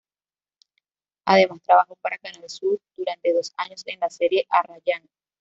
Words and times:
Además, 1.25 1.61
trabajó 1.61 1.95
para 1.97 2.17
Canal 2.17 2.49
Sur 2.49 2.79
durante 2.97 3.33
dos 3.33 3.53
años 3.57 3.83
en 3.85 3.99
la 3.99 4.09
serie 4.09 4.47
"Arrayán". 4.49 5.07